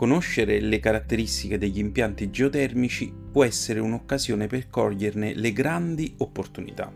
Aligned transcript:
Conoscere 0.00 0.60
le 0.60 0.80
caratteristiche 0.80 1.58
degli 1.58 1.78
impianti 1.78 2.30
geotermici 2.30 3.12
può 3.30 3.44
essere 3.44 3.80
un'occasione 3.80 4.46
per 4.46 4.70
coglierne 4.70 5.34
le 5.34 5.52
grandi 5.52 6.14
opportunità. 6.16 6.90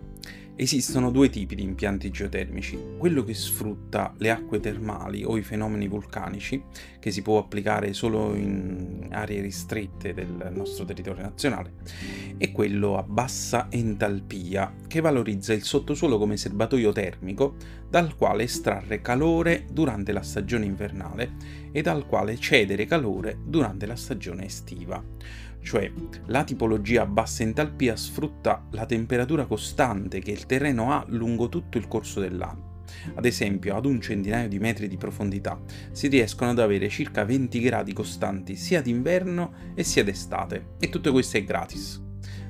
Esistono 0.56 1.10
due 1.10 1.28
tipi 1.28 1.54
di 1.54 1.62
impianti 1.62 2.10
geotermici, 2.10 2.78
quello 2.96 3.22
che 3.22 3.34
sfrutta 3.34 4.14
le 4.16 4.30
acque 4.30 4.58
termali 4.58 5.22
o 5.22 5.36
i 5.36 5.42
fenomeni 5.42 5.86
vulcanici, 5.86 6.62
che 6.98 7.10
si 7.10 7.20
può 7.20 7.38
applicare 7.38 7.92
solo 7.92 8.34
in 8.34 9.08
aree 9.10 9.42
ristrette 9.42 10.14
del 10.14 10.52
nostro 10.54 10.86
territorio 10.86 11.24
nazionale, 11.24 11.74
e 12.38 12.52
quello 12.52 12.96
a 12.96 13.02
bassa 13.02 13.66
entalpia, 13.68 14.76
che 14.86 15.00
valorizza 15.00 15.52
il 15.52 15.64
sottosuolo 15.64 16.16
come 16.16 16.38
serbatoio 16.38 16.92
termico 16.92 17.56
dal 17.94 18.16
quale 18.16 18.42
estrarre 18.42 19.00
calore 19.00 19.66
durante 19.70 20.10
la 20.10 20.22
stagione 20.22 20.64
invernale 20.64 21.34
e 21.70 21.80
dal 21.80 22.06
quale 22.06 22.36
cedere 22.40 22.86
calore 22.86 23.38
durante 23.44 23.86
la 23.86 23.94
stagione 23.94 24.46
estiva 24.46 25.00
cioè 25.62 25.92
la 26.26 26.42
tipologia 26.42 27.02
a 27.02 27.06
bassa 27.06 27.44
entalpia 27.44 27.94
sfrutta 27.94 28.66
la 28.72 28.84
temperatura 28.84 29.46
costante 29.46 30.18
che 30.18 30.32
il 30.32 30.44
terreno 30.44 30.90
ha 30.90 31.04
lungo 31.06 31.48
tutto 31.48 31.78
il 31.78 31.86
corso 31.86 32.18
dell'anno. 32.18 32.82
Ad 33.14 33.24
esempio, 33.24 33.74
ad 33.74 33.86
un 33.86 33.98
centinaio 33.98 34.48
di 34.48 34.58
metri 34.58 34.88
di 34.88 34.98
profondità 34.98 35.58
si 35.92 36.08
riescono 36.08 36.50
ad 36.50 36.58
avere 36.58 36.90
circa 36.90 37.24
20 37.24 37.60
gradi 37.60 37.94
costanti 37.94 38.56
sia 38.56 38.82
d'inverno 38.82 39.72
e 39.74 39.84
sia 39.84 40.04
d'estate, 40.04 40.74
e 40.78 40.90
tutto 40.90 41.12
questo 41.12 41.38
è 41.38 41.44
gratis. 41.44 42.02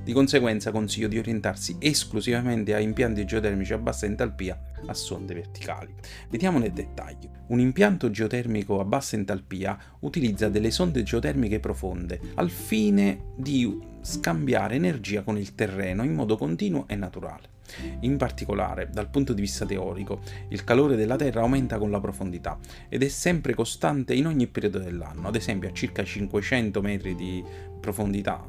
Di 0.05 0.13
conseguenza 0.13 0.71
consiglio 0.71 1.09
di 1.09 1.17
orientarsi 1.17 1.77
esclusivamente 1.79 2.75
a 2.75 2.79
impianti 2.79 3.25
geotermici 3.25 3.73
a 3.73 3.79
bassa 3.79 4.05
entalpia 4.05 4.61
a 4.85 4.93
sonde 4.93 5.33
verticali. 5.33 5.95
Vediamo 6.29 6.59
nel 6.59 6.73
dettaglio. 6.73 7.31
Un 7.47 7.59
impianto 7.59 8.11
geotermico 8.11 8.81
a 8.81 8.85
bassa 8.85 9.17
entalpia 9.17 9.79
utilizza 10.01 10.51
delle 10.51 10.71
sonde 10.71 11.03
geotermiche 11.03 11.59
profonde 11.59 12.21
al 12.35 12.51
fine 12.51 13.33
di 13.35 13.81
scambiare 14.03 14.75
energia 14.75 15.23
con 15.23 15.39
il 15.39 15.55
terreno 15.55 16.05
in 16.05 16.13
modo 16.13 16.37
continuo 16.37 16.87
e 16.87 16.97
naturale. 16.97 17.54
In 18.01 18.17
particolare, 18.17 18.89
dal 18.93 19.09
punto 19.09 19.33
di 19.33 19.41
vista 19.41 19.65
teorico, 19.65 20.21
il 20.49 20.65
calore 20.65 20.97
della 20.97 21.17
Terra 21.17 21.43
aumenta 21.43 21.79
con 21.79 21.91
la 21.91 22.01
profondità 22.01 22.59
ed 22.89 23.03
è 23.03 23.09
sempre 23.09 23.55
costante 23.55 24.15
in 24.15 24.27
ogni 24.27 24.47
periodo 24.47 24.79
dell'anno, 24.79 25.29
ad 25.29 25.37
esempio 25.37 25.69
a 25.69 25.73
circa 25.73 26.05
500 26.05 26.81
metri 26.81 27.15
di 27.15 27.45
profondità 27.85 28.43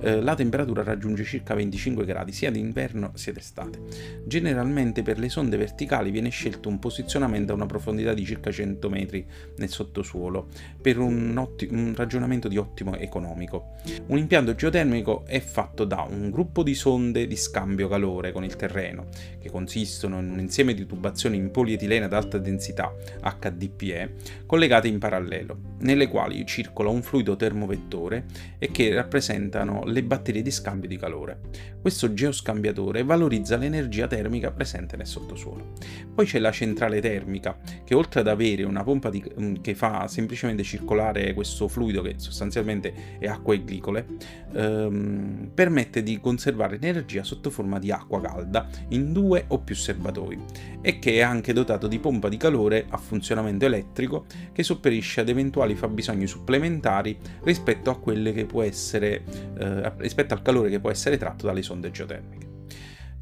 eh, 0.00 0.20
la 0.20 0.34
temperatura 0.34 0.82
raggiunge 0.82 1.24
circa 1.24 1.54
25 1.54 2.04
gradi 2.04 2.32
sia 2.32 2.50
d'inverno 2.50 3.12
sia 3.14 3.32
d'estate. 3.32 3.78
Generalmente 4.26 5.02
per 5.02 5.18
le 5.18 5.28
sonde 5.28 5.56
verticali 5.56 6.10
viene 6.10 6.28
scelto 6.28 6.68
un 6.68 6.78
posizionamento 6.78 7.52
a 7.52 7.54
una 7.54 7.66
profondità 7.66 8.12
di 8.12 8.24
circa 8.24 8.50
100 8.50 8.88
metri 8.90 9.26
nel 9.56 9.70
sottosuolo 9.70 10.48
per 10.80 10.98
un, 10.98 11.36
otti- 11.38 11.68
un 11.70 11.94
ragionamento 11.96 12.48
di 12.48 12.58
ottimo 12.58 12.96
economico. 12.96 13.76
Un 14.06 14.18
impianto 14.18 14.54
geotermico 14.54 15.24
è 15.26 15.40
fatto 15.40 15.84
da 15.84 16.06
un 16.08 16.30
gruppo 16.30 16.62
di 16.62 16.74
sonde 16.74 17.26
di 17.26 17.36
scambio 17.36 17.88
calore 17.88 18.32
con 18.32 18.44
il 18.44 18.53
terreno, 18.56 19.06
che 19.40 19.50
consistono 19.50 20.20
in 20.20 20.30
un 20.30 20.38
insieme 20.38 20.74
di 20.74 20.86
tubazioni 20.86 21.36
in 21.36 21.50
polietilene 21.50 22.04
ad 22.04 22.12
alta 22.12 22.38
densità 22.38 22.92
HDPE 23.20 24.14
collegate 24.46 24.88
in 24.88 24.98
parallelo, 24.98 25.58
nelle 25.84 26.08
quali 26.08 26.44
circola 26.44 26.90
un 26.90 27.02
fluido 27.02 27.36
termovettore 27.36 28.24
e 28.58 28.70
che 28.70 28.92
rappresentano 28.92 29.84
le 29.84 30.02
batterie 30.02 30.42
di 30.42 30.50
scambio 30.50 30.88
di 30.88 30.96
calore. 30.96 31.40
Questo 31.80 32.14
geoscambiatore 32.14 33.04
valorizza 33.04 33.56
l'energia 33.56 34.06
termica 34.06 34.50
presente 34.50 34.96
nel 34.96 35.06
sottosuolo. 35.06 35.72
Poi 36.14 36.24
c'è 36.24 36.38
la 36.38 36.50
centrale 36.50 37.00
termica, 37.00 37.58
che 37.84 37.94
oltre 37.94 38.20
ad 38.20 38.28
avere 38.28 38.64
una 38.64 38.82
pompa 38.82 39.10
di, 39.10 39.22
mm, 39.38 39.56
che 39.60 39.74
fa 39.74 40.08
semplicemente 40.08 40.62
circolare 40.62 41.34
questo 41.34 41.68
fluido, 41.68 42.00
che 42.00 42.14
sostanzialmente 42.16 43.18
è 43.18 43.26
acqua 43.26 43.52
e 43.52 43.62
glicole, 43.62 44.06
ehm, 44.54 45.50
permette 45.52 46.02
di 46.02 46.18
conservare 46.20 46.76
energia 46.76 47.22
sotto 47.22 47.50
forma 47.50 47.78
di 47.78 47.90
acqua 47.90 48.20
calda 48.20 48.66
in 48.88 49.12
due 49.12 49.44
o 49.48 49.58
più 49.58 49.74
serbatoi 49.74 50.38
e 50.80 50.98
che 50.98 51.14
è 51.14 51.20
anche 51.20 51.52
dotato 51.52 51.86
di 51.86 51.98
pompa 51.98 52.28
di 52.28 52.36
calore 52.36 52.86
a 52.88 52.96
funzionamento 52.96 53.66
elettrico 53.66 54.24
che 54.52 54.62
sopperisce 54.62 55.20
ad 55.20 55.28
eventuali 55.28 55.73
fabbisogni 55.76 56.26
supplementari 56.26 57.18
rispetto 57.42 57.90
essere 58.62 59.22
eh, 59.58 59.92
rispetto 59.98 60.34
al 60.34 60.42
calore 60.42 60.70
che 60.70 60.80
può 60.80 60.90
essere 60.90 61.16
tratto 61.16 61.46
dalle 61.46 61.62
sonde 61.62 61.90
geotermiche. 61.90 62.52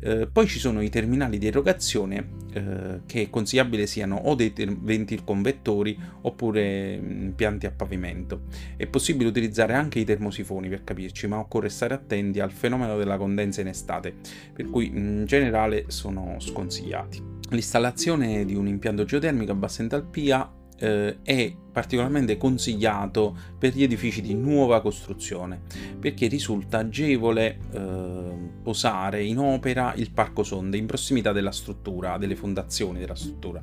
Eh, 0.04 0.26
poi 0.26 0.48
ci 0.48 0.58
sono 0.58 0.80
i 0.80 0.88
terminali 0.90 1.38
di 1.38 1.46
erogazione 1.46 2.26
eh, 2.52 3.00
che 3.06 3.22
è 3.22 3.30
consigliabile 3.30 3.86
siano 3.86 4.16
o 4.16 4.34
dei 4.34 4.52
ter- 4.52 4.76
ventilconvettori 4.76 5.96
oppure 6.22 6.98
mm, 6.98 7.22
impianti 7.22 7.66
a 7.66 7.70
pavimento. 7.70 8.42
È 8.76 8.84
possibile 8.88 9.28
utilizzare 9.28 9.74
anche 9.74 10.00
i 10.00 10.04
termosifoni 10.04 10.68
per 10.68 10.82
capirci, 10.82 11.28
ma 11.28 11.38
occorre 11.38 11.68
stare 11.68 11.94
attenti 11.94 12.40
al 12.40 12.50
fenomeno 12.50 12.96
della 12.96 13.16
condensa 13.16 13.60
in 13.60 13.68
estate, 13.68 14.12
per 14.52 14.68
cui 14.70 14.86
in 14.86 15.24
generale 15.24 15.84
sono 15.86 16.34
sconsigliati. 16.40 17.22
L'installazione 17.50 18.44
di 18.44 18.56
un 18.56 18.66
impianto 18.66 19.04
geotermico 19.04 19.52
a 19.52 19.56
bassa 19.56 19.82
entalpia 19.82 20.50
eh, 20.82 21.18
è 21.22 21.54
particolarmente 21.72 22.36
consigliato 22.36 23.34
per 23.56 23.74
gli 23.74 23.82
edifici 23.82 24.20
di 24.20 24.34
nuova 24.34 24.82
costruzione 24.82 25.62
perché 25.98 26.26
risulta 26.26 26.78
agevole 26.78 27.58
eh, 27.72 28.50
posare 28.62 29.22
in 29.22 29.38
opera 29.38 29.94
il 29.94 30.10
parco 30.10 30.42
sonde 30.42 30.76
in 30.76 30.86
prossimità 30.86 31.32
della 31.32 31.52
struttura, 31.52 32.18
delle 32.18 32.36
fondazioni 32.36 32.98
della 32.98 33.14
struttura. 33.14 33.62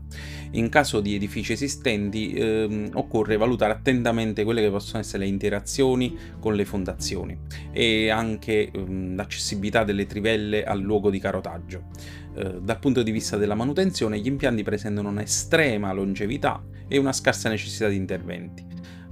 In 0.52 0.70
caso 0.70 1.02
di 1.02 1.14
edifici 1.14 1.52
esistenti 1.52 2.34
eh, 2.34 2.90
occorre 2.94 3.38
valutare 3.38 3.74
attentamente 3.74 4.44
quelle 4.44 4.62
che 4.62 4.70
possono 4.72 5.00
essere 5.00 5.26
le 5.26 5.30
interazioni 5.30 6.18
con 6.40 6.56
le 6.56 6.66
fondazioni 6.66 7.38
e 7.72 8.10
anche 8.10 8.72
ehm, 8.72 9.16
l'accessibilità 9.16 9.84
delle 9.84 10.08
trivelle 10.08 10.64
al 10.64 10.80
luogo 10.80 11.10
di 11.10 11.20
carotaggio. 11.20 11.84
Eh, 12.40 12.62
dal 12.62 12.80
punto 12.80 13.04
di 13.04 13.12
vista 13.12 13.36
della 13.36 13.54
manutenzione 13.54 14.18
gli 14.20 14.28
impianti 14.28 14.64
presentano 14.64 15.10
un'estrema 15.10 15.92
longevità 15.92 16.64
e 16.88 16.98
una 16.98 17.12
scarsa 17.12 17.50
necessità 17.50 17.90
di 17.90 17.98
interventi. 17.98 18.66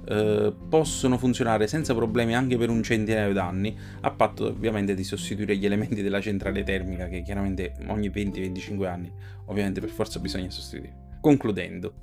Uh, 0.08 0.54
possono 0.70 1.18
funzionare 1.18 1.66
senza 1.66 1.94
problemi 1.94 2.34
anche 2.34 2.56
per 2.56 2.70
un 2.70 2.82
centinaio 2.82 3.34
d'anni, 3.34 3.76
a 4.00 4.10
patto 4.10 4.46
ovviamente 4.46 4.94
di 4.94 5.04
sostituire 5.04 5.54
gli 5.58 5.66
elementi 5.66 6.00
della 6.00 6.22
centrale 6.22 6.62
termica 6.62 7.08
che 7.08 7.20
chiaramente 7.20 7.74
ogni 7.88 8.08
20-25 8.08 8.86
anni 8.86 9.12
ovviamente 9.44 9.80
per 9.80 9.90
forza 9.90 10.18
bisogna 10.18 10.48
sostituire. 10.48 11.18
Concludendo, 11.20 11.96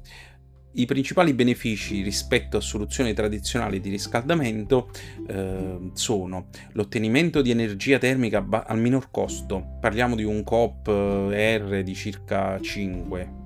i 0.75 0.85
principali 0.85 1.33
benefici 1.33 2.01
rispetto 2.01 2.57
a 2.57 2.61
soluzioni 2.61 3.13
tradizionali 3.13 3.79
di 3.79 3.89
riscaldamento 3.89 4.89
eh, 5.27 5.91
sono 5.93 6.47
l'ottenimento 6.73 7.41
di 7.41 7.51
energia 7.51 7.97
termica 7.97 8.45
al 8.65 8.79
minor 8.79 9.09
costo, 9.11 9.77
parliamo 9.79 10.15
di 10.15 10.23
un 10.23 10.43
COP 10.43 10.87
eh, 10.87 11.57
R 11.57 11.83
di 11.83 11.95
circa 11.95 12.59
5 12.59 13.25
mh, 13.25 13.29
mm, 13.29 13.44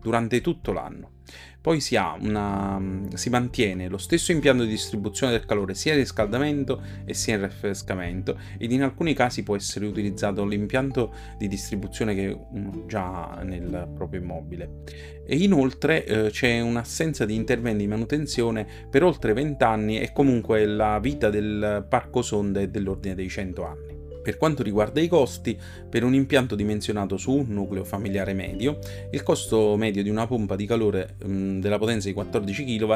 durante 0.00 0.40
tutto 0.40 0.72
l'anno 0.72 1.18
poi 1.60 1.80
si, 1.80 1.94
una, 1.96 2.80
si, 3.14 3.28
mantiene 3.28 3.88
lo 3.88 3.98
stesso 3.98 4.32
impianto 4.32 4.62
di 4.62 4.70
distribuzione 4.70 5.32
del 5.32 5.44
calore 5.44 5.74
sia 5.74 5.92
in 5.92 5.98
riscaldamento 5.98 6.82
e 7.04 7.12
sia 7.12 7.34
in 7.34 7.42
raffrescamento 7.42 8.38
ed 8.56 8.72
in 8.72 8.82
alcuni 8.82 9.12
casi 9.12 9.42
può 9.42 9.56
essere 9.56 9.86
utilizzato 9.86 10.44
l'impianto 10.46 11.14
di 11.36 11.48
distribuzione 11.48 12.14
che 12.14 12.38
uno 12.52 12.84
già 12.86 13.28
ha 13.28 13.42
nel 13.42 13.90
proprio 13.94 14.20
immobile. 14.20 14.82
E 15.26 15.36
inoltre 15.36 16.04
eh, 16.06 16.30
c'è 16.30 16.60
un'assenza 16.60 17.26
di 17.26 17.34
interventi 17.34 17.84
di 17.84 17.88
manutenzione 17.88 18.66
per 18.88 19.04
oltre 19.04 19.34
20 19.34 19.62
anni 19.62 20.00
e 20.00 20.12
comunque 20.12 20.64
la 20.64 20.98
vita 20.98 21.28
del 21.28 21.84
parco 21.88 22.22
sonde 22.22 22.62
è 22.62 22.68
dell'ordine 22.68 23.14
dei 23.14 23.28
100 23.28 23.64
anni. 23.64 23.99
Per 24.22 24.36
quanto 24.36 24.62
riguarda 24.62 25.00
i 25.00 25.08
costi, 25.08 25.58
per 25.88 26.04
un 26.04 26.14
impianto 26.14 26.54
dimensionato 26.54 27.16
su 27.16 27.32
un 27.32 27.46
nucleo 27.48 27.84
familiare 27.84 28.34
medio, 28.34 28.78
il 29.10 29.22
costo 29.22 29.76
medio 29.76 30.02
di 30.02 30.10
una 30.10 30.26
pompa 30.26 30.56
di 30.56 30.66
calore 30.66 31.16
mh, 31.24 31.32
mm, 31.32 31.60
della 31.60 31.78
potenza 31.78 32.08
di 32.08 32.14
14 32.14 32.64
kW 32.64 32.94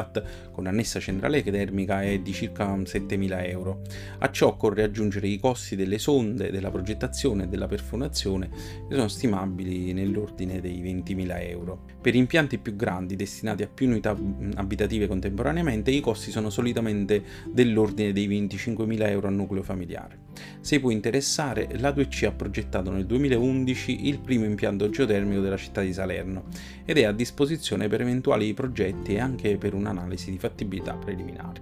con 0.51 0.67
annessa 0.67 0.99
centrale 0.99 1.43
termica 1.43 2.01
è 2.03 2.19
di 2.19 2.33
circa 2.33 2.75
7.000 2.75 3.47
euro. 3.47 3.81
A 4.19 4.29
ciò 4.31 4.47
occorre 4.47 4.83
aggiungere 4.83 5.27
i 5.27 5.39
costi 5.39 5.75
delle 5.75 5.97
sonde, 5.97 6.51
della 6.51 6.69
progettazione 6.69 7.43
e 7.43 7.47
della 7.47 7.67
perforazione 7.67 8.49
che 8.87 8.95
sono 8.95 9.07
stimabili 9.07 9.93
nell'ordine 9.93 10.61
dei 10.61 10.81
20.000 10.81 11.49
euro. 11.49 11.83
Per 12.01 12.15
impianti 12.15 12.57
più 12.57 12.75
grandi 12.75 13.15
destinati 13.15 13.63
a 13.63 13.67
più 13.67 13.87
unità 13.87 14.15
mm, 14.15 14.51
abitative 14.55 15.07
contemporaneamente 15.07 15.91
i 15.91 15.99
costi 15.99 16.31
sono 16.31 16.49
solitamente 16.49 17.23
dell'ordine 17.51 18.13
dei 18.13 18.27
25.000 18.27 19.09
euro 19.09 19.27
a 19.27 19.31
nucleo 19.31 19.63
familiare. 19.63 20.23
Se 20.59 20.79
può 20.79 20.91
interessare, 21.15 21.69
la 21.79 21.91
2C 21.91 22.25
ha 22.25 22.31
progettato 22.31 22.91
nel 22.91 23.05
2011 23.05 24.07
il 24.07 24.19
primo 24.19 24.43
impianto 24.43 24.89
geotermico 24.89 25.39
della 25.39 25.55
città 25.55 25.81
di 25.81 25.93
Salerno 25.93 26.43
ed 26.83 26.97
è 26.97 27.05
a 27.05 27.13
disposizione 27.13 27.87
per 27.87 28.01
eventuali 28.01 28.53
progetti 28.53 29.13
e 29.13 29.19
anche 29.19 29.57
per 29.57 29.73
un'analisi 29.73 30.31
di 30.31 30.37
fattibilità 30.37 30.93
preliminare. 30.93 31.61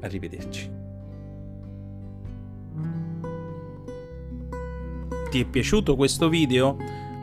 Arrivederci. 0.00 0.70
Ti 5.30 5.40
è 5.40 5.44
piaciuto 5.44 5.94
questo 5.94 6.28
video? 6.28 6.76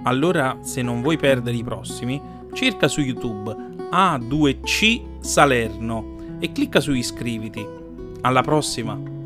Allora, 0.03 0.59
se 0.61 0.81
non 0.81 1.01
vuoi 1.01 1.17
perdere 1.17 1.57
i 1.57 1.63
prossimi, 1.63 2.21
cerca 2.53 2.87
su 2.87 3.01
YouTube 3.01 3.53
A2C 3.91 5.19
Salerno 5.19 6.37
e 6.39 6.51
clicca 6.53 6.79
su 6.79 6.93
iscriviti. 6.93 7.65
Alla 8.21 8.41
prossima! 8.41 9.16